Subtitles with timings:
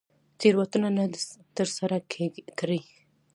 [0.39, 1.19] تېروتنه نه ده
[1.55, 1.97] تر سره
[2.59, 2.79] کړې.